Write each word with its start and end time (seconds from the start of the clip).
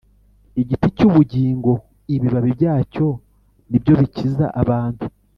Igiti 0.61 0.87
cy’ubugingo 0.97 1.71
ibibabi 2.15 2.51
byacyo 2.57 3.07
nibyo 3.69 3.93
bikiza 3.99 4.45
abantu 4.61 5.05